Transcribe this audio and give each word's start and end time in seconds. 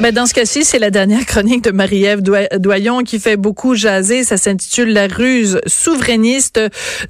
Ben 0.00 0.14
dans 0.14 0.24
ce 0.24 0.32
cas-ci, 0.32 0.64
c'est 0.64 0.78
la 0.78 0.90
dernière 0.90 1.26
chronique 1.26 1.62
de 1.62 1.72
Marie-Ève 1.72 2.22
Doyon 2.22 3.02
qui 3.02 3.20
fait 3.20 3.36
beaucoup 3.36 3.74
jaser. 3.74 4.24
Ça 4.24 4.38
s'intitule 4.38 4.94
La 4.94 5.06
ruse 5.08 5.60
souverainiste 5.66 6.58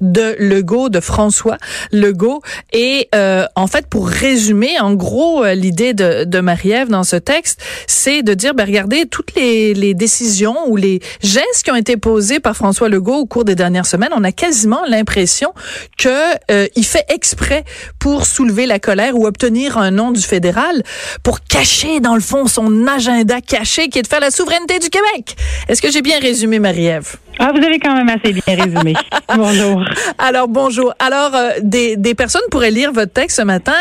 de 0.01 0.35
Legault, 0.39 0.89
de 0.89 0.99
François 0.99 1.57
Legault. 1.93 2.41
Et 2.73 3.07
euh, 3.15 3.45
en 3.55 3.67
fait, 3.67 3.87
pour 3.87 4.09
résumer, 4.09 4.77
en 4.81 4.93
gros, 4.93 5.45
euh, 5.45 5.53
l'idée 5.53 5.93
de, 5.93 6.25
de 6.25 6.39
Marie-Ève 6.41 6.89
dans 6.89 7.05
ce 7.05 7.15
texte, 7.15 7.61
c'est 7.87 8.23
de 8.23 8.33
dire, 8.33 8.53
ben 8.55 8.65
regardez, 8.65 9.05
toutes 9.05 9.35
les, 9.35 9.93
décisions 9.93 10.57
ou 10.67 10.75
les 10.75 10.99
gestes 11.21 11.63
qui 11.63 11.71
ont 11.71 11.77
été 11.77 11.95
posés 11.95 12.41
par 12.41 12.57
François 12.57 12.89
Legault 12.89 13.19
au 13.19 13.25
cours 13.25 13.45
des 13.45 13.55
dernières 13.55 13.85
semaines, 13.85 14.11
on 14.13 14.23
a 14.25 14.33
quasiment 14.33 14.81
l'impression 14.85 15.53
que 15.97 16.09
euh, 16.51 16.67
il 16.75 16.85
fait 16.85 17.05
exprès 17.07 17.63
pour 17.99 18.25
soulever 18.25 18.65
la 18.65 18.79
colère 18.79 19.17
ou 19.17 19.27
obtenir 19.27 19.77
un 19.77 19.91
nom 19.91 20.11
du 20.11 20.21
fédéral, 20.21 20.83
pour 21.23 21.39
cacher 21.41 22.01
dans 22.01 22.15
le 22.15 22.21
fond 22.21 22.47
son 22.47 22.80
agenda 22.87 23.41
caché 23.41 23.89
qui 23.89 23.99
est 23.99 24.03
de 24.03 24.07
faire 24.07 24.19
la 24.19 24.31
souveraineté 24.31 24.79
du 24.79 24.89
Québec. 24.89 25.35
Est-ce 25.67 25.81
que 25.81 25.91
j'ai 25.91 26.01
bien 26.01 26.19
résumé, 26.19 26.59
Marie-Ève? 26.59 27.17
Ah, 27.39 27.51
vous 27.55 27.63
avez 27.65 27.79
quand 27.79 27.95
même 27.95 28.09
assez 28.09 28.33
bien 28.33 28.43
résumé. 28.55 28.93
bonjour. 29.35 29.83
Alors, 30.19 30.47
bonjour. 30.47 30.93
Alors, 30.99 31.33
euh, 31.33 31.51
des, 31.61 31.95
des 31.95 32.13
personnes 32.13 32.41
pourraient 32.51 32.71
lire 32.71 32.91
votre 32.91 33.13
texte 33.13 33.37
ce 33.37 33.41
matin 33.41 33.73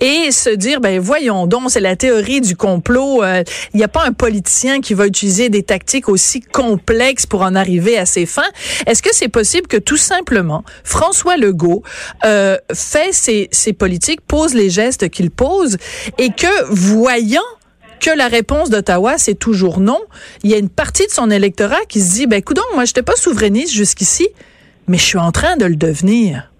et 0.00 0.30
se 0.30 0.50
dire, 0.50 0.80
ben 0.80 1.00
voyons 1.00 1.46
donc, 1.46 1.70
c'est 1.70 1.80
la 1.80 1.96
théorie 1.96 2.40
du 2.40 2.56
complot. 2.56 3.22
Euh, 3.22 3.42
il 3.74 3.78
n'y 3.78 3.84
a 3.84 3.88
pas 3.88 4.04
un 4.04 4.12
politicien 4.12 4.80
qui 4.80 4.94
va 4.94 5.06
utiliser 5.06 5.48
des 5.48 5.62
tactiques 5.62 6.08
aussi 6.08 6.40
complexes 6.40 7.26
pour 7.26 7.42
en 7.42 7.54
arriver 7.54 7.98
à 7.98 8.06
ses 8.06 8.26
fins. 8.26 8.50
Est-ce 8.86 9.02
que 9.02 9.10
c'est 9.12 9.28
possible 9.28 9.66
que 9.66 9.76
tout 9.76 9.96
simplement, 9.96 10.64
François 10.84 11.36
Legault 11.36 11.82
euh, 12.24 12.56
fait 12.72 13.12
ses, 13.12 13.48
ses 13.50 13.72
politiques, 13.72 14.20
pose 14.20 14.54
les 14.54 14.70
gestes 14.70 15.08
qu'il 15.08 15.30
pose 15.30 15.76
et 16.18 16.30
que, 16.30 16.64
voyant 16.70 17.42
que 17.98 18.10
la 18.16 18.28
réponse 18.28 18.70
d'Ottawa, 18.70 19.18
c'est 19.18 19.34
toujours 19.34 19.80
non. 19.80 20.00
Il 20.42 20.50
y 20.50 20.54
a 20.54 20.58
une 20.58 20.68
partie 20.68 21.06
de 21.06 21.12
son 21.12 21.30
électorat 21.30 21.84
qui 21.88 22.00
se 22.00 22.14
dit, 22.14 22.26
ben, 22.26 22.36
écoute, 22.36 22.58
moi, 22.74 22.84
je 22.84 22.90
n'étais 22.90 23.02
pas 23.02 23.16
souverainiste 23.16 23.72
jusqu'ici, 23.72 24.28
mais 24.86 24.98
je 24.98 25.04
suis 25.04 25.18
en 25.18 25.32
train 25.32 25.56
de 25.56 25.66
le 25.66 25.76
devenir. 25.76 26.50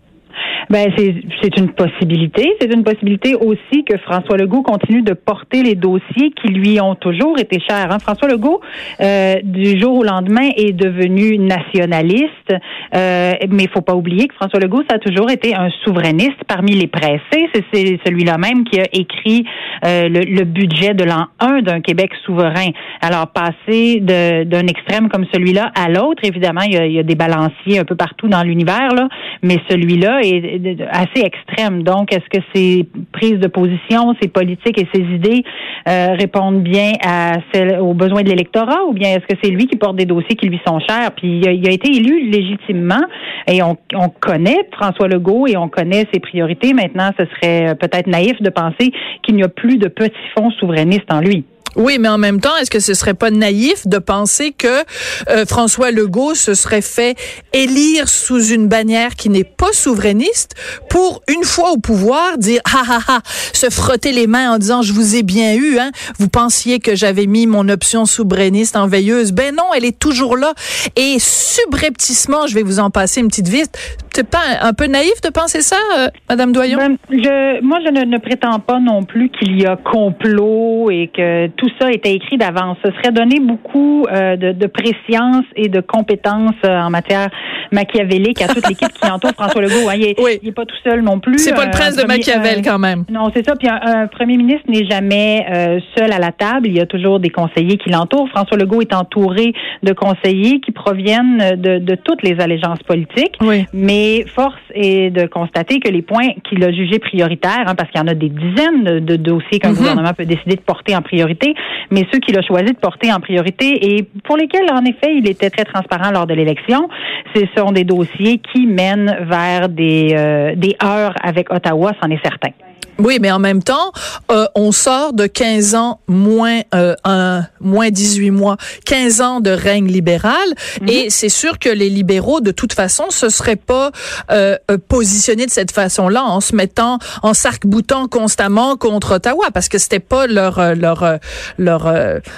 Ben 0.71 0.93
c'est 0.97 1.57
une 1.57 1.71
possibilité. 1.71 2.55
C'est 2.61 2.73
une 2.73 2.85
possibilité 2.85 3.35
aussi 3.35 3.85
que 3.85 3.97
François 3.99 4.37
Legault 4.37 4.63
continue 4.63 5.03
de 5.03 5.15
porter 5.15 5.63
les 5.63 5.75
dossiers 5.75 6.31
qui 6.41 6.49
lui 6.49 6.79
ont 6.81 6.95
toujours 6.95 7.39
été 7.39 7.59
chers. 7.61 7.91
Hein. 7.91 7.99
François 7.99 8.29
Legault, 8.29 8.61
euh, 9.01 9.37
du 9.43 9.81
jour 9.81 9.99
au 9.99 10.05
lendemain, 10.05 10.51
est 10.57 10.73
devenu 10.73 11.39
nationaliste, 11.39 12.53
euh, 12.95 13.33
mais 13.49 13.65
il 13.65 13.71
faut 13.71 13.81
pas 13.81 13.95
oublier 13.95 14.29
que 14.29 14.35
François 14.35 14.61
Legault, 14.61 14.83
ça 14.89 14.97
a 14.97 14.99
toujours 14.99 15.31
été 15.31 15.55
un 15.55 15.71
souverainiste 15.85 16.45
parmi 16.47 16.73
les 16.73 16.87
pressés. 16.87 17.49
C'est 17.73 17.99
celui-là 18.05 18.37
même 18.37 18.65
qui 18.65 18.79
a 18.79 18.85
écrit 18.93 19.45
euh, 19.87 20.09
le, 20.09 20.21
le, 20.21 20.45
budget 20.45 20.93
de 20.93 21.05
l'an 21.05 21.27
1 21.41 21.63
d'un 21.63 21.81
Québec 21.81 22.11
souverain. 22.25 22.71
Alors 23.01 23.29
passer 23.29 24.01
d'un 24.01 24.67
extrême 24.67 25.09
comme 25.09 25.25
celui-là 25.33 25.73
à 25.75 25.89
l'autre, 25.89 26.23
évidemment, 26.25 26.63
il 26.63 26.75
y, 26.75 26.77
a, 26.77 26.87
il 26.87 26.93
y 26.93 26.99
a 26.99 27.03
des 27.03 27.15
balanciers 27.15 27.79
un 27.79 27.85
peu 27.85 27.97
partout 27.97 28.29
dans 28.29 28.43
l'univers 28.43 28.95
là, 28.95 29.09
mais 29.43 29.59
celui-là 29.69 30.21
est 30.23 30.58
assez 30.91 31.25
extrême. 31.25 31.83
Donc, 31.83 32.13
est-ce 32.13 32.29
que 32.39 32.45
ces 32.55 32.89
prises 33.13 33.39
de 33.39 33.49
position, 33.49 34.15
ces 34.21 34.29
politiques 34.29 34.81
et 34.81 34.87
ces 34.93 35.01
idées 35.01 35.43
euh, 35.89 36.15
répondent 36.19 36.63
bien 36.63 36.93
à 37.05 37.35
celles, 37.53 37.81
aux 37.81 37.95
besoins 37.95 38.23
de 38.23 38.29
l'électorat 38.29 38.85
ou 38.89 38.93
bien 38.93 39.11
est-ce 39.11 39.27
que 39.27 39.39
c'est 39.43 39.51
lui 39.51 39.67
qui 39.67 39.77
porte 39.77 39.97
des 39.97 40.07
dossiers 40.07 40.37
qui 40.37 40.49
lui 40.49 40.61
sont 40.67 40.79
chers? 40.81 41.13
Puis 41.13 41.41
il 41.41 41.69
a, 41.69 41.71
été 41.71 41.91
élu 41.91 42.31
légitimement 42.31 43.03
et 43.47 43.63
on, 43.63 43.77
on, 43.95 44.09
connaît 44.09 44.69
François 44.73 45.09
Legault 45.09 45.47
et 45.47 45.57
on 45.57 45.69
connaît 45.69 46.05
ses 46.13 46.21
priorités. 46.21 46.73
Maintenant, 46.75 47.11
ce 47.19 47.25
serait 47.27 47.75
peut-être 47.77 48.07
naïf 48.07 48.41
de 48.41 48.51
penser 48.51 48.93
qu'il 49.23 49.37
n'y 49.37 49.43
a 49.43 49.49
plus 49.49 49.79
de 49.79 49.89
petits 49.89 50.15
fonds 50.37 50.51
souverainistes 50.53 51.13
en 51.13 51.21
lui. 51.21 51.45
Oui, 51.77 51.99
mais 51.99 52.09
en 52.09 52.19
même 52.19 52.41
temps, 52.41 52.57
est-ce 52.61 52.71
que 52.71 52.81
ce 52.81 52.95
serait 52.95 53.15
pas 53.15 53.31
naïf 53.31 53.87
de 53.87 53.99
penser 53.99 54.53
que 54.53 54.85
euh, 55.29 55.45
François 55.47 55.91
Legault 55.91 56.35
se 56.35 56.55
serait 56.55 56.83
fait 56.83 57.17
élire 57.53 58.09
sous 58.09 58.43
une 58.43 58.69
bannière 58.69 59.15
qui 59.15 59.29
n'est 59.29 59.45
pas 59.45 59.73
souverainiste 59.73 60.55
pour 60.89 61.23
une 61.29 61.45
fois 61.45 61.71
au 61.73 61.79
pouvoir 61.79 62.39
dire 62.39 62.61
ah 62.65 62.83
ah 62.89 63.01
ah 63.09 63.21
se 63.53 63.71
frotter 63.71 64.13
les 64.13 64.27
mains 64.27 64.53
en 64.53 64.59
disant 64.59 64.83
je 64.83 64.93
vous 64.93 65.17
ai 65.17 65.23
bien 65.23 65.55
eu 65.55 65.79
hein. 65.79 65.91
Vous 66.19 66.29
pensiez 66.29 66.81
que 66.81 66.95
j'avais 66.95 67.27
mis 67.27 67.47
mon 67.47 67.69
option 67.69 68.07
souverainiste 68.07 68.77
en 68.77 68.87
veilleuse. 68.87 69.33
Ben 69.33 69.55
non 69.55 69.65
elle 69.77 69.85
est 69.85 69.99
toujours 69.99 70.37
là. 70.37 70.55
Et 70.97 71.17
subrepticement 71.19 72.47
je 72.47 72.55
vais 72.55 72.63
vous 72.63 72.79
en 72.79 72.91
passer 72.91 73.21
une 73.21 73.29
petite 73.29 73.49
vite 73.49 73.77
c'est 74.19 74.29
pas 74.29 74.43
un, 74.63 74.73
peu 74.73 74.87
naïf 74.87 75.21
de 75.23 75.29
penser 75.29 75.61
ça 75.61 75.77
euh, 75.97 76.09
madame 76.29 76.51
Doyon? 76.51 76.77
Ben, 76.77 76.97
je, 77.09 77.63
moi 77.63 77.79
je 77.85 78.05
ne 78.05 78.19
prétends 78.19 78.59
pas 78.59 78.81
non 78.81 79.05
plus 79.05 79.31
qu'il 79.31 79.61
y 79.61 79.65
a 79.65 79.77
complot 79.77 80.91
et 80.91 81.09
que 81.15 81.47
tout 81.59 81.69
ça 81.79 81.91
était 81.91 82.15
écrit 82.15 82.39
d'avance. 82.39 82.79
Ce 82.85 82.91
serait 82.93 83.13
donner 83.13 83.41
beaucoup 83.41 84.07
euh, 84.11 84.37
de, 84.37 84.53
de 84.53 84.67
préscience 84.67 85.45
et 85.57 85.69
de 85.69 85.81
compétences 85.81 86.55
euh, 86.65 86.81
en 86.81 86.89
matière 86.89 87.29
machiavélique 87.73 88.41
à 88.41 88.49
toute 88.49 88.67
l'équipe 88.69 88.89
qui 88.89 89.11
entoure 89.11 89.33
François 89.33 89.61
Legault. 89.61 89.89
Hein. 89.91 89.97
Il, 89.97 90.47
n'est 90.47 90.53
pas 90.53 90.65
tout 90.65 90.77
seul 90.83 91.03
non 91.03 91.21
plus. 91.21 91.39
C'est 91.39 91.55
pas 91.55 91.67
le 91.67 91.71
prince 91.71 91.97
de 91.97 92.07
Machiavel 92.07 92.63
quand 92.63 92.79
même. 92.79 93.05
Non, 93.11 93.31
c'est 93.35 93.47
ça. 93.47 93.57
Puis 93.57 93.69
un, 93.69 94.07
premier 94.07 94.37
ministre 94.37 94.65
n'est 94.69 94.87
jamais 94.87 95.85
seul 95.97 96.13
à 96.13 96.19
la 96.19 96.33
table. 96.33 96.69
Il 96.69 96.77
y 96.77 96.81
a 96.81 96.87
toujours 96.87 97.21
des 97.21 97.31
conseillers 97.31 97.77
qui 97.77 97.91
l'entourent. 97.91 98.29
François 98.29 98.57
Legault 98.57 98.81
est 98.81 98.95
entouré 98.95 99.53
de 99.83 99.93
conseillers 99.93 100.61
qui 100.61 100.73
proviennent 100.73 101.57
de, 101.57 101.79
de 101.79 101.95
toutes 101.97 102.23
les 102.23 102.41
allégeances 102.41 102.83
politiques. 102.85 103.37
Oui. 103.41 103.67
Mais 103.73 104.25
force 104.35 104.55
est 104.75 105.11
de 105.11 105.27
constater 105.27 105.81
que 105.81 105.89
les 105.89 106.03
points 106.03 106.29
qu'il 106.49 106.63
a 106.65 106.73
jugés 106.73 106.99
prioritaires, 106.99 107.65
hein, 107.67 107.75
parce 107.75 107.91
qu'il 107.91 108.01
y 108.01 108.05
en 108.05 108.09
a 108.09 108.15
des 108.15 108.29
dizaines 108.29 109.01
de, 109.01 109.17
dossiers 109.17 109.59
qu'un 109.59 109.73
mm-hmm. 109.73 109.77
gouvernement 109.77 110.15
peut 110.15 110.25
décider 110.25 110.57
de 110.57 110.61
porter 110.61 110.95
en 110.97 111.03
priorité, 111.03 111.48
mais 111.91 112.07
ceux 112.13 112.19
qu'il 112.19 112.39
a 112.39 112.43
choisi 112.43 112.73
de 112.73 112.79
porter 112.79 113.13
en 113.13 113.21
priorité 113.21 113.97
et 113.97 114.03
pour 114.25 114.37
lesquels, 114.37 114.71
en 114.73 114.85
effet, 114.85 115.15
il 115.15 115.29
était 115.29 115.51
très 115.51 115.65
transparent 115.65 116.11
lors 116.11 116.27
de 116.27 116.35
l'élection, 116.35 116.89
ce 117.35 117.43
sont 117.57 117.73
des 117.73 117.85
dossiers 117.85 118.39
qui 118.53 118.67
mènent 118.67 119.17
vers 119.23 119.69
des, 119.69 120.15
euh, 120.17 120.55
des 120.57 120.77
heures 120.83 121.15
avec 121.23 121.53
Ottawa, 121.53 121.93
c'en 122.01 122.11
est 122.11 122.23
certain. 122.23 122.51
Oui, 122.99 123.19
mais 123.21 123.31
en 123.31 123.39
même 123.39 123.63
temps, 123.63 123.93
euh, 124.31 124.47
on 124.57 124.73
sort 124.73 125.13
de 125.13 125.27
15 125.27 125.77
ans 125.77 126.01
moins 126.09 126.63
euh, 126.75 126.95
un, 127.05 127.45
moins 127.61 127.91
18 127.91 128.33
mois, 128.33 128.57
15 128.87 129.21
ans 129.21 129.41
de 129.41 129.51
règne 129.51 129.87
libéral, 129.87 130.35
mhm. 130.81 130.89
et 130.89 131.11
c'est 131.11 131.29
sûr 131.29 131.61
que 131.61 131.69
les 131.69 131.91
libéraux, 131.91 132.41
de 132.41 132.51
toute 132.51 132.73
façon, 132.73 133.11
se 133.11 133.29
seraient 133.29 133.57
pas 133.57 133.93
euh, 134.33 134.57
euh, 134.71 134.79
positionnés 134.79 135.47
de 135.47 135.51
cette 135.51 135.71
façon-là 135.71 136.25
en 136.25 136.41
se 136.41 136.57
mettant, 136.57 136.99
en 137.23 137.35
s'arc-boutant 137.35 138.09
constamment 138.09 138.77
contre 138.77 139.15
Ottawa, 139.17 139.47
parce 139.55 139.69
que 139.69 139.79
c'était 139.79 140.01
pas 140.01 140.27
leur 140.27 140.59
euh, 140.59 140.75
leur 140.75 141.19
leur 141.57 141.93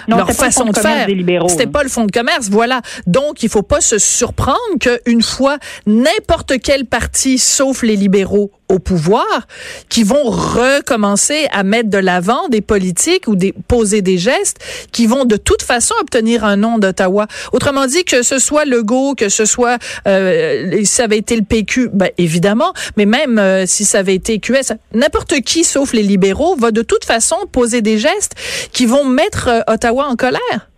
leur 0.08 0.32
façon 0.32 0.66
de 0.66 0.76
faire. 0.76 1.08
C'était 1.48 1.66
pas 1.66 1.82
le 1.82 1.88
fond 1.88 2.04
de 2.04 2.12
commerce, 2.12 2.48
voilà. 2.50 2.82
Donc, 3.06 3.42
il 3.42 3.48
faut 3.48 3.62
pas 3.62 3.80
se 3.80 3.98
surprendre 3.98 4.58
qu'une 4.78 5.22
fois 5.22 5.56
n'importe 5.86 6.60
quel 6.62 6.84
parti, 6.84 7.38
sauf 7.38 7.82
les 7.82 7.96
libéraux, 7.96 8.52
au 8.70 8.78
pouvoir, 8.78 9.46
qui 9.88 10.02
vont 10.02 10.24
recommencer 10.24 11.46
à 11.52 11.62
mettre 11.62 11.90
de 11.90 11.98
l'avant 11.98 12.48
des 12.48 12.60
politiques 12.60 13.26
ou 13.26 13.36
des 13.36 13.52
poser 13.68 14.00
des 14.00 14.16
gestes 14.16 14.58
qui 14.92 15.06
vont 15.06 15.24
de 15.24 15.36
toute 15.36 15.62
façon 15.62 15.94
obtenir 16.00 16.44
un 16.44 16.56
nom 16.56 16.78
d'Ottawa. 16.78 17.26
Autrement 17.52 17.86
dit, 17.86 18.04
que 18.04 18.22
ce 18.22 18.38
soit 18.38 18.64
Legault, 18.64 19.14
que 19.14 19.28
ce 19.28 19.44
soit 19.44 19.78
euh, 20.06 20.84
ça 20.84 21.04
avait 21.04 21.18
été 21.18 21.36
le 21.36 21.42
PQ, 21.42 21.90
ben 21.92 22.10
évidemment, 22.16 22.72
mais 22.96 23.06
même 23.06 23.38
euh, 23.38 23.66
si 23.66 23.84
ça 23.84 23.98
avait 23.98 24.14
été 24.14 24.38
QS, 24.38 24.72
n'importe 24.94 25.40
qui 25.40 25.64
sauf 25.64 25.92
les 25.92 26.02
libéraux 26.02 26.56
va 26.56 26.70
de 26.70 26.82
toute 26.82 27.04
façon 27.04 27.36
poser 27.50 27.82
des 27.82 27.98
gestes 27.98 28.32
qui 28.72 28.86
vont 28.86 29.04
mettre 29.04 29.48
euh, 29.48 29.60
Ottawa 29.66 30.06
en 30.06 30.16
colère. 30.16 30.69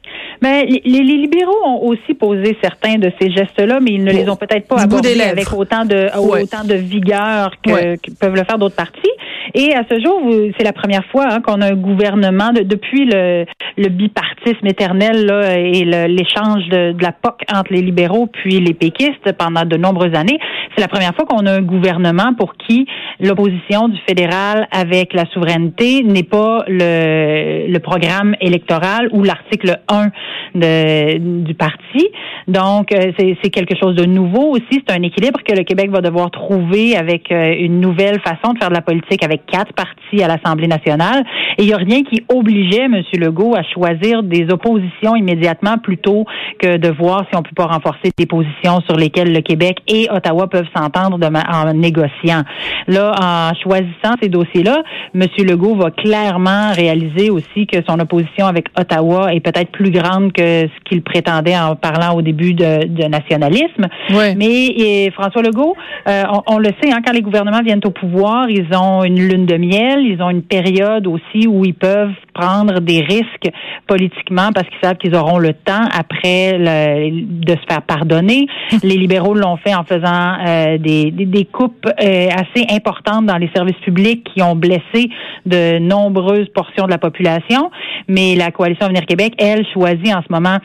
Mais 0.43 0.67
les, 0.67 0.83
les, 0.85 1.03
libéraux 1.03 1.65
ont 1.65 1.87
aussi 1.87 2.15
posé 2.15 2.59
certains 2.61 2.99
de 2.99 3.13
ces 3.21 3.31
gestes-là, 3.31 3.79
mais 3.81 3.93
ils 3.93 4.05
ne 4.05 4.11
les 4.11 4.29
ont 4.29 4.35
peut-être 4.35 4.67
pas 4.67 4.83
abordés 4.83 5.21
avec 5.21 5.53
autant 5.53 5.85
de 5.85 6.09
autant 6.19 6.65
de 6.65 6.75
vigueur 6.75 7.53
que, 7.65 7.95
que 7.97 8.11
peuvent 8.19 8.35
le 8.35 8.45
faire 8.45 8.59
d'autres 8.59 8.75
partis. 8.75 9.12
Et 9.55 9.75
à 9.75 9.83
ce 9.91 10.01
jour, 10.01 10.21
c'est 10.57 10.65
la 10.65 10.73
première 10.73 11.05
fois 11.07 11.27
hein, 11.31 11.41
qu'on 11.41 11.61
a 11.61 11.67
un 11.67 11.77
gouvernement 11.77 12.51
de, 12.51 12.63
depuis 12.63 13.05
le, 13.05 13.45
bipartisme 13.89 14.67
éternel 14.67 15.31
et 15.57 15.85
l'échange 15.85 16.67
de, 16.69 16.93
de, 16.93 17.03
la 17.03 17.13
POC 17.13 17.43
entre 17.53 17.73
les 17.73 17.83
libéraux 17.83 18.27
puis 18.27 18.61
les 18.61 18.75
péquistes 18.75 19.33
pendant 19.39 19.65
de 19.65 19.77
nombreuses 19.77 20.15
années. 20.15 20.39
C'est 20.75 20.81
la 20.81 20.89
première 20.89 21.15
fois 21.15 21.27
qu'on 21.27 21.47
a 21.47 21.53
un 21.53 21.61
gouvernement 21.61 22.33
pour 22.35 22.55
qui 22.55 22.87
l'opposition 23.21 23.89
du 23.89 23.99
fédéral 24.09 24.69
avec 24.71 25.13
la 25.13 25.27
souveraineté 25.27 26.03
n'est 26.03 26.23
pas 26.23 26.65
le, 26.67 27.67
le 27.69 27.79
programme 27.79 28.35
électoral 28.41 29.09
ou 29.13 29.23
l'article 29.23 29.81
1 29.89 30.09
de, 30.55 31.19
du 31.19 31.55
parti. 31.55 32.09
Donc, 32.49 32.93
euh, 32.93 33.13
c'est 33.19 33.51
quelque 33.51 33.75
chose 33.81 33.95
de 33.95 34.05
nouveau 34.05 34.53
aussi. 34.53 34.83
C'est 34.87 34.91
un 34.91 35.03
équilibre 35.03 35.41
que 35.47 35.55
le 35.55 35.65
Québec 35.65 35.91
va 35.91 36.01
devoir 36.01 36.31
trouver 36.31 36.97
avec 36.97 37.31
euh, 37.31 37.55
une 37.59 37.81
nouvelle 37.81 38.21
façon 38.21 38.53
de 38.53 38.59
faire 38.59 38.69
de 38.69 38.75
la 38.75 38.83
politique 38.83 39.25
avec 39.25 39.47
quatre 39.47 39.73
partis 39.73 40.23
à 40.23 40.29
l'Assemblée 40.29 40.67
nationale. 40.67 41.25
Et 41.59 41.63
il 41.63 41.67
n'y 41.67 41.75
a 41.75 41.79
rien 41.79 42.03
qui 42.03 42.25
obligeait 42.29 42.85
M. 42.85 43.03
Legault 43.19 43.55
à 43.55 43.63
choisir 43.63 44.23
des 44.23 44.47
oppositions 44.51 45.15
immédiatement 45.17 45.79
plutôt 45.79 46.25
que 46.59 46.77
de 46.77 46.89
voir 46.89 47.25
si 47.31 47.37
on 47.37 47.43
peut 47.43 47.55
pas 47.55 47.67
renforcer 47.67 48.11
des 48.17 48.27
positions 48.27 48.81
sur 48.87 48.97
lesquelles 48.97 49.33
le 49.33 49.41
Québec 49.41 49.79
et 49.89 50.09
Ottawa 50.11 50.49
peuvent 50.49 50.69
s'entendre 50.75 51.19
en 51.23 51.73
négociant. 51.75 52.43
Là, 52.89 53.13
en 53.21 53.55
choisissant 53.63 54.15
ces 54.21 54.29
dossiers-là, 54.29 54.83
M. 55.15 55.27
Legault 55.39 55.77
va 55.77 55.91
clairement 55.91 56.73
réaliser 56.73 57.31
aussi 57.31 57.67
que 57.67 57.79
son 57.89 57.99
opposition 58.01 58.47
avec 58.47 58.67
Ottawa 58.79 59.33
est 59.33 59.41
peut-être 59.41 59.71
plus 59.71 59.91
grande 59.91 60.33
que 60.33 60.42
ce 60.67 60.85
qu'il 60.85 61.03
prétendait 61.03 61.57
en 61.57 61.77
parlant 61.77 62.15
au 62.15 62.23
début 62.23 62.55
de, 62.55 62.87
de 62.87 63.05
nationalisme. 63.05 63.89
Mais 64.11 65.11
François 65.13 65.43
Legault, 65.43 65.77
euh, 66.09 66.23
on, 66.47 66.59
le 66.59 66.71
sait, 66.83 66.93
hein, 66.93 67.01
quand 67.05 67.13
les 67.13 67.23
gouvernements 67.23 67.63
viennent 67.63 67.81
au 67.85 67.91
pouvoir, 67.91 68.49
ils 68.49 68.67
ont 68.77 69.05
une 69.05 69.21
lune 69.21 69.47
de 69.47 69.57
miel, 69.57 70.01
ils 70.01 70.21
ont 70.23 70.31
une 70.31 70.43
période 70.43 71.07
aussi 71.07 71.47
où 71.47 71.65
ils 71.65 71.75
peuvent 71.75 72.13
prendre 72.33 72.81
des 72.81 73.01
risques 73.01 73.51
politiquement 73.87 74.51
parce 74.55 74.69
qu'ils 74.69 74.79
savent 74.83 74.97
qu'ils 74.97 75.15
auront 75.15 75.39
le 75.39 75.53
temps 75.53 75.85
après 75.93 76.59
de 76.59 77.53
se 77.53 77.67
faire 77.69 77.83
pardonner. 77.83 78.47
les 78.83 78.97
libéraux 78.97 79.35
l'ont 79.35 79.57
fait 79.57 79.75
en 79.75 79.85
faisant 79.85 80.37
euh, 80.47 80.79
des, 80.79 81.11
des, 81.11 81.45
coupes 81.45 81.87
euh, 81.87 82.29
assez 82.31 82.67
importantes 82.71 83.27
dans 83.27 83.37
les 83.37 83.51
services 83.55 83.77
publics 83.85 84.29
qui 84.33 84.43
ont 84.43 84.57
blessé 84.57 85.11
de 85.47 85.79
nombreuses 85.79 86.49
portions 86.55 86.87
de 86.87 86.91
la 86.91 86.99
population. 86.99 87.71
Mais 88.09 88.35
la 88.35 88.51
coalition 88.51 88.87
Avenir 88.87 89.07
Québec, 89.07 89.35
elle, 89.39 89.67
choisit 89.73 90.15
en 90.15 90.23
ce 90.23 90.31
moment 90.31 90.59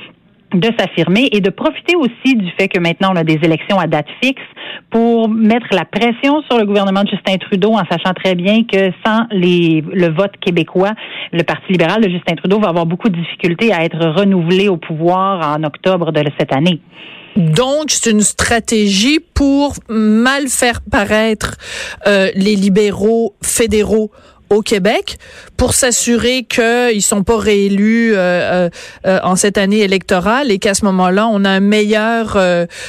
de 0.53 0.69
s'affirmer 0.77 1.29
et 1.31 1.41
de 1.41 1.49
profiter 1.49 1.95
aussi 1.95 2.35
du 2.35 2.49
fait 2.57 2.67
que 2.67 2.79
maintenant 2.79 3.11
on 3.13 3.15
a 3.15 3.23
des 3.23 3.39
élections 3.43 3.79
à 3.79 3.87
date 3.87 4.07
fixe 4.21 4.41
pour 4.89 5.29
mettre 5.29 5.67
la 5.71 5.85
pression 5.85 6.41
sur 6.43 6.57
le 6.57 6.65
gouvernement 6.65 7.03
de 7.03 7.09
Justin 7.09 7.37
Trudeau 7.37 7.73
en 7.73 7.83
sachant 7.89 8.13
très 8.13 8.35
bien 8.35 8.63
que 8.63 8.91
sans 9.05 9.25
le 9.31 10.09
vote 10.15 10.37
québécois, 10.39 10.93
le 11.33 11.43
Parti 11.43 11.71
libéral 11.71 12.01
de 12.01 12.09
Justin 12.09 12.35
Trudeau 12.35 12.59
va 12.59 12.69
avoir 12.69 12.85
beaucoup 12.85 13.09
de 13.09 13.17
difficultés 13.17 13.73
à 13.73 13.83
être 13.83 13.99
renouvelé 14.17 14.69
au 14.69 14.77
pouvoir 14.77 15.57
en 15.57 15.63
octobre 15.63 16.11
de 16.11 16.23
cette 16.39 16.53
année. 16.53 16.79
Donc, 17.35 17.91
c'est 17.91 18.09
une 18.09 18.21
stratégie 18.21 19.19
pour 19.19 19.75
mal 19.89 20.47
faire 20.47 20.81
paraître 20.81 21.55
euh, 22.07 22.31
les 22.33 22.55
libéraux 22.55 23.35
fédéraux 23.43 24.11
au 24.49 24.61
Québec 24.61 25.17
pour 25.57 25.73
s'assurer 25.73 26.43
qu'ils 26.43 27.01
sont 27.01 27.23
pas 27.23 27.37
réélus 27.37 28.13
euh, 28.13 28.17
euh, 28.17 28.69
euh, 29.05 29.19
en 29.23 29.35
cette 29.35 29.57
année 29.57 29.79
électorale 29.79 30.51
et 30.51 30.59
qu'à 30.59 30.73
ce 30.73 30.85
moment-là, 30.85 31.27
on 31.31 31.43
a 31.45 31.49
un 31.49 31.59
meilleur 31.59 32.37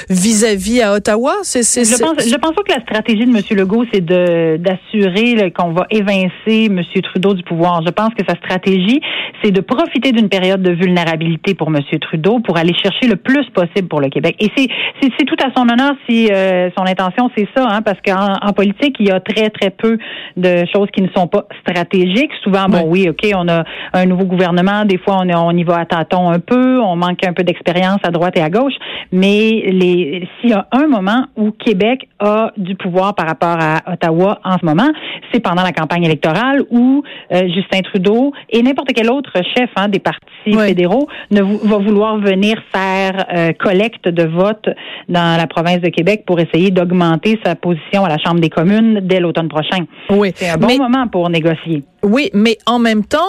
vis-à-vis 0.08 0.82
à 0.82 0.94
Ottawa? 0.94 1.34
C'est, 1.43 1.62
c'est, 1.62 1.84
je 1.84 2.02
pense, 2.02 2.28
je 2.28 2.37
pense 2.37 2.52
pas 2.52 2.62
que 2.62 2.72
la 2.72 2.82
stratégie 2.82 3.25
de 3.25 3.31
M. 3.31 3.43
Legault, 3.50 3.84
c'est 3.93 4.05
de 4.05 4.56
d'assurer 4.58 5.52
qu'on 5.52 5.72
va 5.72 5.87
évincer 5.90 6.66
M. 6.66 6.82
Trudeau 7.02 7.34
du 7.34 7.43
pouvoir. 7.43 7.82
Je 7.87 7.90
pense 7.90 8.12
que 8.14 8.25
sa 8.28 8.37
stratégie, 8.37 9.00
c'est 9.43 9.50
de 9.50 9.60
profiter 9.60 10.12
d'une 10.12 10.28
période 10.28 10.62
de 10.62 10.72
vulnérabilité 10.72 11.55
pour 11.55 11.69
M. 11.69 11.81
Trudeau 12.00 12.40
pour 12.40 12.56
aller 12.56 12.75
chercher 12.82 13.06
le 13.06 13.16
plus 13.16 13.46
possible 13.50 13.88
pour 13.88 14.00
le 14.00 14.08
Québec. 14.08 14.37
Et 14.40 14.50
c'est 14.56 15.25
tout 15.25 15.37
à 15.44 15.52
son 15.56 15.69
honneur 15.69 15.94
si 16.08 16.28
son 16.76 16.84
intention 16.84 17.31
c'est 17.37 17.49
ça, 17.56 17.66
hein, 17.69 17.82
parce 17.82 17.99
qu'en 18.05 18.34
en 18.40 18.52
politique, 18.52 18.96
il 19.00 19.08
y 19.08 19.10
a 19.10 19.20
très 19.20 19.50
très 19.50 19.70
peu 19.70 19.99
de 20.37 20.64
choses 20.72 20.88
qui 20.93 21.02
ne 21.02 21.08
sont 21.08 21.26
pas 21.26 21.46
stratégique. 21.60 22.30
Souvent, 22.42 22.66
bon, 22.68 22.84
oui, 22.86 23.08
OK, 23.08 23.26
on 23.34 23.48
a 23.48 23.64
un 23.92 24.06
nouveau 24.06 24.24
gouvernement. 24.24 24.84
Des 24.84 24.98
fois, 24.98 25.18
on, 25.22 25.30
on 25.30 25.56
y 25.56 25.64
va 25.64 25.80
à 25.80 25.84
tâtons 25.84 26.30
un 26.30 26.40
peu. 26.40 26.80
On 26.80 26.96
manque 26.96 27.24
un 27.26 27.32
peu 27.32 27.44
d'expérience 27.44 27.98
à 28.02 28.10
droite 28.10 28.36
et 28.36 28.42
à 28.42 28.50
gauche. 28.50 28.74
Mais 29.12 29.62
les, 29.66 30.28
s'il 30.40 30.50
y 30.50 30.52
a 30.52 30.66
un 30.72 30.86
moment 30.86 31.24
où 31.36 31.50
Québec 31.52 32.08
a 32.18 32.52
du 32.56 32.74
pouvoir 32.74 33.14
par 33.14 33.26
rapport 33.26 33.56
à 33.60 33.92
Ottawa 33.92 34.40
en 34.44 34.58
ce 34.58 34.64
moment, 34.64 34.88
c'est 35.32 35.40
pendant 35.40 35.62
la 35.62 35.72
campagne 35.72 36.04
électorale 36.04 36.62
où 36.70 37.02
euh, 37.32 37.42
Justin 37.54 37.80
Trudeau 37.82 38.32
et 38.50 38.62
n'importe 38.62 38.90
quel 38.94 39.10
autre 39.10 39.32
chef 39.56 39.70
hein, 39.76 39.88
des 39.88 39.98
partis 39.98 40.18
fédéraux 40.46 41.08
ne 41.30 41.42
va 41.42 41.78
vouloir 41.78 42.18
venir 42.18 42.56
faire 42.72 43.26
euh, 43.34 43.52
collecte 43.52 44.08
de 44.08 44.24
votes 44.24 44.68
dans 45.08 45.36
la 45.36 45.46
province 45.46 45.80
de 45.80 45.88
Québec 45.88 46.24
pour 46.26 46.40
essayer 46.40 46.70
d'augmenter 46.70 47.38
sa 47.44 47.54
position 47.54 48.04
à 48.04 48.08
la 48.08 48.18
Chambre 48.18 48.40
des 48.40 48.50
communes 48.50 49.00
dès 49.02 49.20
l'automne 49.20 49.48
prochain. 49.48 49.84
Oui. 50.10 50.32
C'est 50.34 50.50
un 50.50 50.56
bon 50.56 50.76
moment 50.78 51.06
pour 51.08 51.28
oui, 52.05 52.31
mais 52.32 52.58
en 52.67 52.79
même 52.79 53.05
temps, 53.05 53.26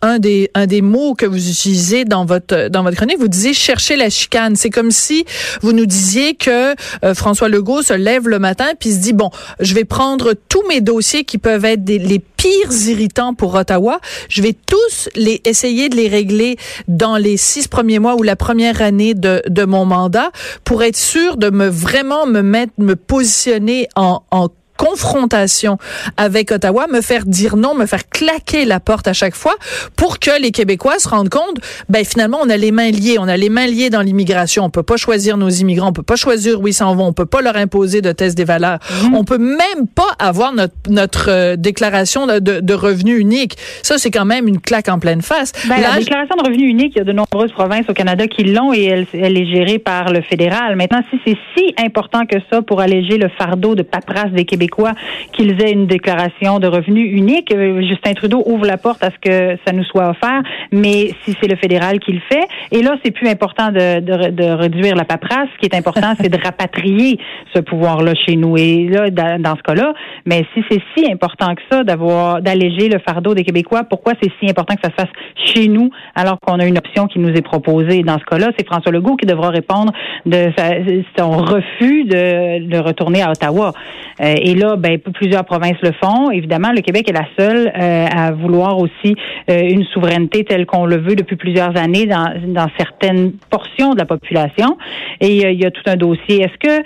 un, 0.00 0.18
des, 0.18 0.50
un 0.54 0.66
des 0.66 0.80
mots 0.80 1.14
que 1.14 1.26
vous 1.26 1.50
utilisez 1.50 2.06
dans 2.06 2.24
votre, 2.24 2.68
dans 2.68 2.82
votre 2.82 2.96
chronique, 2.96 3.18
vous 3.18 3.28
disiez 3.28 3.52
chercher 3.52 3.96
la 3.96 4.08
chicane. 4.08 4.56
C'est 4.56 4.70
comme 4.70 4.90
si 4.90 5.26
vous 5.60 5.72
nous 5.72 5.84
disiez 5.84 6.34
que 6.34 6.74
euh, 7.04 7.14
François 7.14 7.50
Legault 7.50 7.82
se 7.82 7.92
lève 7.92 8.26
le 8.26 8.38
matin 8.38 8.68
puis 8.78 8.92
se 8.92 8.98
dit, 8.98 9.12
bon, 9.12 9.30
je 9.60 9.74
vais 9.74 9.84
prendre 9.84 10.32
tous 10.48 10.66
mes 10.68 10.80
dossiers 10.80 11.24
qui 11.24 11.36
peuvent 11.36 11.66
être 11.66 11.86
les 11.86 12.18
pires 12.18 12.88
irritants 12.88 13.34
pour 13.34 13.54
Ottawa. 13.54 14.00
Je 14.30 14.40
vais 14.40 14.54
tous 14.54 15.10
les 15.14 15.42
essayer 15.44 15.90
de 15.90 15.96
les 15.96 16.08
régler 16.08 16.56
dans 16.86 17.18
les 17.18 17.36
six 17.36 17.68
premiers 17.68 17.98
mois 17.98 18.14
ou 18.16 18.22
la 18.22 18.36
première 18.36 18.80
année 18.80 19.12
de, 19.12 19.42
de 19.46 19.64
mon 19.64 19.84
mandat 19.84 20.30
pour 20.64 20.82
être 20.82 20.96
sûr 20.96 21.36
de 21.36 21.50
me 21.50 21.66
vraiment 21.68 22.26
me 22.26 22.40
mettre, 22.40 22.72
me 22.78 22.96
positionner 22.96 23.88
en, 23.94 24.22
en 24.30 24.48
confrontation 24.78 25.76
avec 26.16 26.52
Ottawa, 26.52 26.86
me 26.86 27.02
faire 27.02 27.26
dire 27.26 27.56
non, 27.56 27.74
me 27.74 27.84
faire 27.84 28.08
claquer 28.08 28.64
la 28.64 28.80
porte 28.80 29.08
à 29.08 29.12
chaque 29.12 29.34
fois 29.34 29.56
pour 29.96 30.20
que 30.20 30.40
les 30.40 30.52
Québécois 30.52 30.98
se 30.98 31.08
rendent 31.08 31.28
compte, 31.28 31.58
ben 31.88 32.04
finalement 32.04 32.38
on 32.40 32.48
a 32.48 32.56
les 32.56 32.70
mains 32.70 32.90
liées, 32.90 33.16
on 33.18 33.28
a 33.28 33.36
les 33.36 33.48
mains 33.48 33.66
liées 33.66 33.90
dans 33.90 34.00
l'immigration, 34.00 34.64
on 34.64 34.70
peut 34.70 34.84
pas 34.84 34.96
choisir 34.96 35.36
nos 35.36 35.50
immigrants, 35.50 35.88
on 35.88 35.92
peut 35.92 36.02
pas 36.02 36.16
choisir 36.16 36.60
où 36.60 36.68
ils 36.68 36.74
s'en 36.74 36.94
vont, 36.94 37.08
on 37.08 37.12
peut 37.12 37.26
pas 37.26 37.42
leur 37.42 37.56
imposer 37.56 38.00
de 38.00 38.12
tests 38.12 38.36
des 38.36 38.44
valeurs, 38.44 38.78
mhm. 39.02 39.14
on 39.16 39.24
peut 39.24 39.38
même 39.38 39.88
pas 39.92 40.14
avoir 40.20 40.52
notre 40.52 40.74
notre 40.88 41.28
euh, 41.28 41.56
déclaration 41.56 42.26
de, 42.26 42.38
de, 42.38 42.74
revenu 42.74 43.18
unique. 43.18 43.56
Ça 43.82 43.98
c'est 43.98 44.12
quand 44.12 44.24
même 44.24 44.46
une 44.46 44.60
claque 44.60 44.88
en 44.88 45.00
pleine 45.00 45.22
face. 45.22 45.52
Ben, 45.68 45.80
la 45.80 45.98
déclaration 45.98 46.36
de 46.36 46.48
revenu 46.48 46.68
unique, 46.68 46.92
il 46.94 46.98
y 46.98 47.00
a 47.00 47.04
de 47.04 47.12
nombreuses 47.12 47.50
provinces 47.50 47.86
au 47.88 47.94
Canada 47.94 48.28
qui 48.28 48.44
l'ont 48.44 48.72
et 48.72 48.84
elle, 48.84 49.06
elle 49.12 49.36
est 49.36 49.46
gérée 49.46 49.80
par 49.80 50.12
le 50.12 50.22
fédéral. 50.22 50.76
Maintenant, 50.76 51.00
si 51.10 51.18
c'est 51.26 51.36
si 51.56 51.74
important 51.84 52.26
que 52.26 52.36
ça 52.50 52.62
pour 52.62 52.80
alléger 52.80 53.18
le 53.18 53.28
fardeau 53.28 53.74
de 53.74 53.82
paperasse 53.82 54.30
des 54.30 54.44
Québécois 54.44 54.67
qu'ils 55.32 55.62
aient 55.62 55.72
une 55.72 55.86
déclaration 55.86 56.58
de 56.58 56.66
revenus 56.66 57.10
unique. 57.12 57.52
Euh, 57.54 57.80
Justin 57.82 58.14
Trudeau 58.14 58.42
ouvre 58.46 58.66
la 58.66 58.76
porte 58.76 59.02
à 59.02 59.10
ce 59.10 59.18
que 59.20 59.58
ça 59.66 59.72
nous 59.72 59.84
soit 59.84 60.10
offert, 60.10 60.42
mais 60.72 61.10
si 61.24 61.36
c'est 61.40 61.48
le 61.48 61.56
fédéral 61.56 61.98
qui 61.98 62.12
le 62.12 62.20
fait, 62.30 62.46
et 62.72 62.82
là, 62.82 62.96
c'est 63.04 63.10
plus 63.10 63.28
important 63.28 63.70
de, 63.70 64.00
de, 64.00 64.44
réduire 64.50 64.94
la 64.94 65.04
paperasse. 65.04 65.48
Ce 65.54 65.58
qui 65.58 65.66
est 65.66 65.76
important, 65.76 66.12
c'est 66.20 66.28
de 66.28 66.38
rapatrier 66.42 67.18
ce 67.54 67.60
pouvoir-là 67.60 68.14
chez 68.14 68.36
nous. 68.36 68.56
Et 68.56 68.88
là, 68.88 69.10
dans, 69.10 69.56
ce 69.56 69.62
cas-là, 69.62 69.92
mais 70.26 70.44
si 70.54 70.62
c'est 70.70 70.80
si 70.96 71.10
important 71.10 71.54
que 71.54 71.62
ça 71.70 71.84
d'avoir 71.84 72.42
d'alléger 72.42 72.88
le 72.88 72.98
fardeau 72.98 73.34
des 73.34 73.44
Québécois, 73.44 73.84
pourquoi 73.84 74.12
c'est 74.22 74.30
si 74.40 74.48
important 74.50 74.74
que 74.74 74.82
ça 74.82 74.90
se 74.90 74.94
fasse 74.94 75.12
chez 75.52 75.68
nous 75.68 75.90
alors 76.14 76.38
qu'on 76.40 76.58
a 76.58 76.66
une 76.66 76.78
option 76.78 77.06
qui 77.06 77.18
nous 77.18 77.30
est 77.30 77.42
proposée? 77.42 78.02
Dans 78.02 78.18
ce 78.18 78.24
cas-là, 78.24 78.50
c'est 78.58 78.66
François 78.66 78.92
Legault 78.92 79.16
qui 79.16 79.26
devra 79.26 79.50
répondre 79.50 79.92
de 80.26 80.50
son 81.16 81.30
refus 81.30 82.04
de, 82.04 82.66
de 82.66 82.78
retourner 82.78 83.22
à 83.22 83.30
Ottawa. 83.30 83.72
Euh, 84.20 84.34
là, 84.58 84.76
ben, 84.76 84.98
plusieurs 84.98 85.44
provinces 85.44 85.80
le 85.82 85.92
font. 85.92 86.30
Évidemment, 86.30 86.72
le 86.72 86.80
Québec 86.80 87.08
est 87.08 87.12
la 87.12 87.26
seule 87.38 87.72
euh, 87.74 88.06
à 88.06 88.32
vouloir 88.32 88.78
aussi 88.78 89.14
euh, 89.50 89.60
une 89.68 89.84
souveraineté 89.84 90.44
telle 90.44 90.66
qu'on 90.66 90.86
le 90.86 90.96
veut 90.96 91.14
depuis 91.14 91.36
plusieurs 91.36 91.76
années 91.76 92.06
dans, 92.06 92.34
dans 92.46 92.66
certaines 92.76 93.32
portions 93.50 93.94
de 93.94 93.98
la 93.98 94.04
population. 94.04 94.76
Et 95.20 95.46
euh, 95.46 95.50
il 95.52 95.60
y 95.60 95.66
a 95.66 95.70
tout 95.70 95.82
un 95.86 95.96
dossier. 95.96 96.42
Est-ce 96.42 96.58
que 96.58 96.82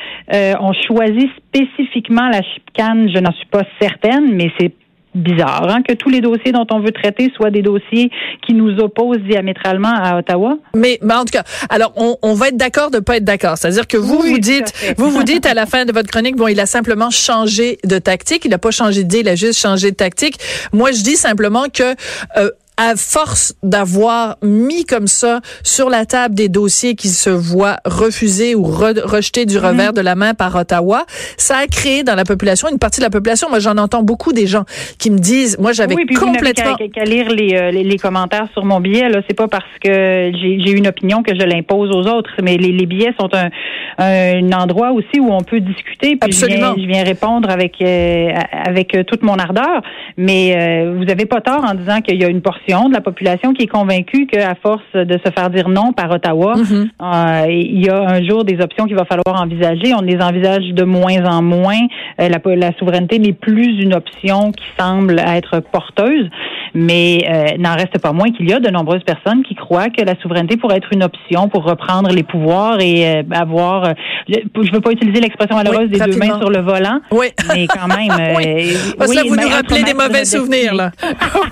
on 0.61 0.73
choisit 0.73 1.31
spécifiquement 1.37 2.29
la 2.29 2.43
chicane? 2.43 3.09
Je 3.13 3.19
n'en 3.19 3.33
suis 3.33 3.47
pas 3.47 3.63
certaine, 3.81 4.35
mais 4.35 4.51
c'est 4.59 4.73
bizarre 5.15 5.69
hein, 5.69 5.83
que 5.87 5.95
tous 5.95 6.09
les 6.09 6.21
dossiers 6.21 6.53
dont 6.53 6.67
on 6.71 6.81
veut 6.81 6.93
traiter 6.93 7.31
soient 7.37 7.51
des 7.51 7.63
dossiers 7.63 8.11
qui 8.47 8.55
nous 8.55 8.79
opposent 8.79 9.21
diamétralement 9.29 9.93
à 9.93 10.19
Ottawa. 10.19 10.57
Mais, 10.75 10.99
mais 11.03 11.15
en 11.15 11.25
tout 11.25 11.33
cas, 11.33 11.45
alors 11.69 11.93
on, 11.97 12.17
on 12.23 12.35
va 12.35 12.49
être 12.49 12.57
d'accord 12.57 12.91
de 12.91 12.99
pas 12.99 13.17
être 13.17 13.25
d'accord. 13.25 13.57
C'est-à-dire 13.59 13.87
que 13.87 13.97
vous 13.97 14.21
vous 14.21 14.39
dites, 14.39 14.73
vous 14.97 15.11
vous 15.11 15.23
dites 15.25 15.47
à 15.47 15.55
la 15.55 15.67
fin 15.67 15.85
de 15.85 15.93
votre 15.93 16.09
chronique, 16.11 16.37
bon, 16.37 16.49
il 16.49 16.61
a 16.61 16.67
simplement 16.67 17.11
changé 17.11 17.79
de 17.85 17.99
tactique, 17.99 18.45
il 18.45 18.51
n'a 18.51 18.59
pas 18.59 18.71
changé 18.71 19.05
d'idée, 19.05 19.21
il 19.21 19.29
a 19.29 19.35
juste 19.35 19.61
changé 19.61 19.91
de 19.91 19.97
tactique. 19.97 20.39
Moi, 20.73 20.93
je 20.93 21.03
dis 21.03 21.17
simplement 21.17 21.65
que 21.73 21.95
euh, 22.37 22.51
à 22.77 22.97
force 22.97 23.55
d'avoir 23.63 24.37
mis 24.43 24.85
comme 24.85 25.07
ça 25.07 25.41
sur 25.63 25.91
la 25.91 26.07
table 26.07 26.35
des 26.35 26.49
dossiers 26.49 26.95
qui 26.95 27.09
se 27.09 27.29
voient 27.29 27.77
refusés 27.85 28.55
ou 28.55 28.63
rejetés 28.65 29.45
du 29.45 29.59
revers 29.59 29.91
mhm. 29.91 29.97
de 29.97 30.01
la 30.01 30.15
main 30.15 30.35
par 30.35 30.57
Ottawa, 30.57 31.05
ça 31.37 31.59
a 31.59 31.67
créé 31.67 32.03
dans 32.03 32.15
la 32.15 32.25
population 32.25 32.69
une 32.69 32.79
partie 32.79 33.01
de 33.01 33.05
la 33.05 33.11
population. 33.11 33.49
Moi, 33.51 33.59
j'en 33.59 33.77
entends 33.77 34.03
beaucoup 34.03 34.33
des 34.33 34.47
gens 34.47 34.65
qui 34.99 35.11
me 35.11 35.19
disent, 35.19 35.59
moi, 35.59 35.73
j'avais 35.73 35.95
oui, 35.95 36.07
complètement 36.07 36.77
qu'à 36.77 37.05
lire 37.05 37.27
euh, 37.31 37.71
les, 37.71 37.85
les, 37.85 37.99
commentaires 37.99 38.49
sur 38.53 38.65
mon 38.65 38.81
billet. 38.81 39.09
Là, 39.09 39.21
c'est 39.29 39.37
pas 39.37 39.49
parce 39.49 39.65
que 39.83 40.33
j'ai 40.35 40.71
une 40.71 40.87
opinion 40.87 41.23
que 41.23 41.35
je 41.35 41.45
l'impose 41.45 41.91
aux 41.91 42.09
autres, 42.09 42.31
mais 42.43 42.57
les, 42.57 42.73
les 42.73 42.87
billets 42.87 43.15
sont 43.21 43.29
un, 43.35 43.51
un, 43.99 44.53
endroit 44.53 44.93
aussi 44.93 45.21
où 45.21 45.31
on 45.31 45.43
peut 45.43 45.61
discuter. 45.61 46.17
Puis 46.17 46.19
Absolument. 46.23 46.75
Je 46.77 46.87
viens, 46.87 47.05
répondre 47.05 47.51
avec 47.51 47.75
euh, 47.83 48.31
avec 48.53 48.97
toute 49.07 49.23
mon 49.23 49.35
ardeur. 49.35 49.83
Mais 50.17 50.55
euh, 50.57 50.95
vous 50.97 51.11
avez 51.11 51.27
pas 51.27 51.41
tort 51.41 51.65
en 51.65 51.75
disant 51.75 52.01
qu'il 52.01 52.21
y 52.21 52.25
a 52.25 52.29
une 52.29 52.41
portion 52.41 52.62
portion 52.67 52.89
de 52.89 52.95
la 52.95 53.01
population 53.01 53.53
qui 53.55 53.65
est 53.65 53.67
convaincue 53.67 54.27
qu'à 54.27 54.55
force 54.63 54.83
de 54.95 55.19
se 55.25 55.31
faire 55.33 55.51
dire 55.51 55.69
non 55.69 55.93
par 55.93 56.11
Ottawa, 56.11 56.55
Mhm. 56.57 56.91
euh, 57.01 57.47
il 57.49 57.85
y 57.85 57.89
a 57.89 58.01
un 58.01 58.23
jour 58.25 58.45
des 58.45 58.61
options 58.61 58.87
qu'il 58.87 58.97
va 58.97 59.05
falloir 59.05 59.41
envisager. 59.43 59.93
On 59.95 60.03
les 60.03 60.21
envisage 60.21 60.65
de 60.73 60.85
moins 60.85 61.25
en 61.25 61.43
moins. 61.43 61.81
Euh, 62.21 62.29
la, 62.29 62.39
la 62.57 62.73
souveraineté 62.79 63.19
n'est 63.19 63.33
plus 63.33 63.81
une 63.83 63.95
option 63.95 64.53
qui 64.53 64.65
semble 64.79 65.19
être 65.19 65.61
porteuse, 65.61 66.29
mais 66.75 67.25
euh, 67.29 67.57
n'en 67.59 67.75
reste 67.75 67.99
pas 68.01 68.13
moins 68.13 68.31
qu'il 68.31 68.49
y 68.49 68.53
a 68.53 68.61
de 68.61 68.71
nombreuses 68.71 69.03
personnes 69.05 69.43
qui 69.43 69.55
croient 69.55 69.89
que 69.91 70.03
la 70.05 70.15
souveraineté 70.21 70.57
pourrait 70.57 70.77
être 70.79 70.93
une 70.93 71.03
option 71.03 71.49
pour 71.49 71.65
reprendre 71.65 72.11
les 72.11 72.23
pouvoirs 72.23 72.81
et 72.81 73.07
euh, 73.17 73.23
avoir. 73.33 73.93
je 74.29 74.73
veux 74.73 74.81
pas 74.81 74.93
utiliser 74.93 75.21
l'expression 75.21 75.57
malheureuse 75.57 75.89
Oui, 75.91 75.99
des 75.99 75.99
deux 75.99 76.05
rapidement. 76.05 76.27
mains 76.35 76.41
sur 76.41 76.51
le 76.51 76.61
volant, 76.61 77.01
Oui. 77.11 77.27
mais 77.55 77.67
quand 77.67 77.89
même. 77.89 78.11
Oui. 78.37 78.75
Oui, 79.09 79.17
vous 79.29 79.37
nous 79.37 79.49
rappelez 79.49 79.83
des 79.83 79.95
mauvais 79.95 80.21
de 80.21 80.27
souvenirs, 80.27 80.75
là. 80.75 80.91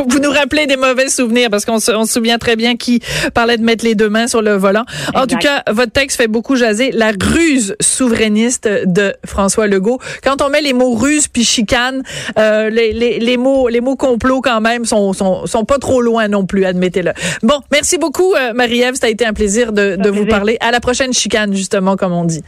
vous 0.08 0.18
nous 0.18 0.30
rappelez 0.30 0.66
des 0.66 0.76
mauvais 0.76 0.99
souvenirs 1.08 1.48
parce 1.50 1.64
qu'on 1.64 1.80
se, 1.80 1.92
on 1.92 2.04
se 2.04 2.12
souvient 2.12 2.38
très 2.38 2.56
bien 2.56 2.76
qui 2.76 3.00
parlait 3.34 3.56
de 3.56 3.64
mettre 3.64 3.84
les 3.84 3.94
deux 3.94 4.08
mains 4.08 4.26
sur 4.26 4.42
le 4.42 4.52
volant. 4.54 4.84
En 5.14 5.26
tout 5.26 5.36
cas, 5.36 5.62
votre 5.70 5.92
texte 5.92 6.16
fait 6.16 6.28
beaucoup 6.28 6.56
jaser. 6.56 6.90
La 6.92 7.12
ruse 7.12 7.76
souverainiste 7.80 8.68
de 8.86 9.14
François 9.24 9.66
Legault. 9.66 9.98
Quand 10.22 10.42
on 10.42 10.50
met 10.50 10.60
les 10.60 10.72
mots 10.72 10.94
ruse 10.94 11.28
puis 11.28 11.44
chicane, 11.44 12.02
euh, 12.38 12.68
les, 12.70 12.92
les, 12.92 13.18
les 13.18 13.36
mots 13.36 13.68
les 13.68 13.80
mots 13.80 13.96
complot 13.96 14.40
quand 14.40 14.60
même 14.60 14.84
sont, 14.84 15.12
sont, 15.12 15.46
sont 15.46 15.64
pas 15.64 15.78
trop 15.78 16.02
loin 16.02 16.28
non 16.28 16.46
plus, 16.46 16.64
admettez-le. 16.64 17.12
Bon, 17.42 17.60
merci 17.70 17.98
beaucoup, 17.98 18.34
euh, 18.34 18.52
Marie-Ève. 18.52 18.94
Ça 18.94 19.06
a 19.06 19.10
été 19.10 19.24
un 19.24 19.32
plaisir 19.32 19.72
de, 19.72 19.96
de 19.96 20.10
vous 20.10 20.26
parler. 20.26 20.56
À 20.60 20.70
la 20.70 20.80
prochaine 20.80 21.12
chicane, 21.12 21.54
justement, 21.54 21.96
comme 21.96 22.12
on 22.12 22.24
dit. 22.24 22.42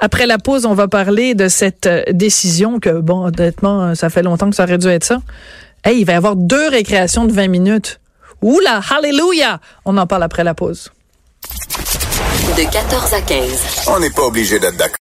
Après 0.00 0.26
la 0.26 0.38
pause, 0.38 0.64
on 0.64 0.74
va 0.74 0.86
parler 0.86 1.34
de 1.34 1.48
cette 1.48 1.86
euh, 1.86 2.02
décision 2.12 2.78
que, 2.78 3.00
bon, 3.00 3.26
honnêtement, 3.26 3.94
ça 3.94 4.10
fait 4.10 4.22
longtemps 4.22 4.48
que 4.48 4.54
ça 4.54 4.64
aurait 4.64 4.78
dû 4.78 4.86
être 4.88 5.04
ça. 5.04 5.18
Hey, 5.84 6.00
il 6.00 6.04
va 6.04 6.14
y 6.14 6.16
avoir 6.16 6.36
deux 6.36 6.68
récréations 6.68 7.24
de 7.24 7.32
20 7.32 7.48
minutes. 7.48 8.00
Oula, 8.42 8.80
hallelujah! 8.90 9.60
On 9.84 9.96
en 9.96 10.06
parle 10.06 10.22
après 10.22 10.44
la 10.44 10.54
pause. 10.54 10.90
De 12.56 12.70
14 12.70 13.14
à 13.14 13.20
15. 13.20 13.86
On 13.88 14.00
n'est 14.00 14.10
pas 14.10 14.22
obligé 14.22 14.58
d'être 14.58 14.76
d'accord. 14.76 14.96